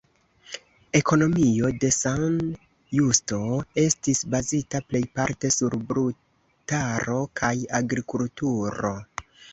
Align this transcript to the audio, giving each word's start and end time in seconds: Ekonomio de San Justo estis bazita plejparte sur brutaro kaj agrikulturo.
Ekonomio 0.99 1.67
de 1.83 1.89
San 1.97 2.39
Justo 2.99 3.39
estis 3.83 4.23
bazita 4.37 4.81
plejparte 4.89 5.53
sur 5.59 5.77
brutaro 5.93 7.19
kaj 7.43 7.55
agrikulturo. 7.83 8.97